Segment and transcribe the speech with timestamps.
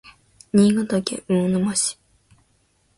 [0.51, 1.99] 新潟県魚沼市